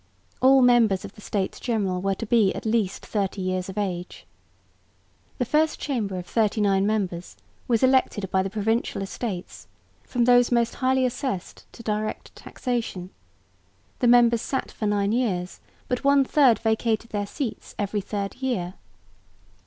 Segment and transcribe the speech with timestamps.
[0.41, 4.25] All members of the States General were to be at least 30 years of age.
[5.37, 7.35] The First Chamber of 39 members
[7.67, 9.67] was elected by the Provincial Estates
[10.03, 13.11] from those most highly assessed to direct taxation;
[13.99, 18.73] the members sat for nine years, but one third vacated their seats every third year.